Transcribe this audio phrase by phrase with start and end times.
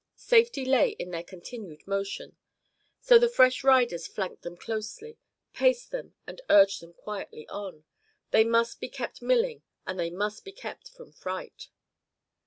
[0.15, 2.35] Safety lay in their continued motion.
[3.01, 5.19] So the fresh riders flanked them closely,
[5.53, 7.83] paced them, and urged them quietly on.
[8.31, 11.69] They must be kept milling and they must be kept from fright.